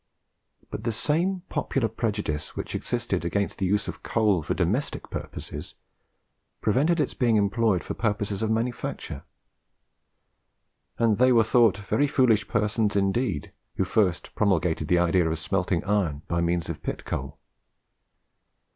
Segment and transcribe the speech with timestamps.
[0.71, 5.75] But the same popular prejudice which existed against the use of coal for domestic purposes,
[6.59, 9.25] prevented its being employed for purposes of manufacture;
[10.97, 15.83] and they were thought very foolish persons indeed who first promulgated the idea of smelting
[15.83, 17.37] iron by means of pit coal.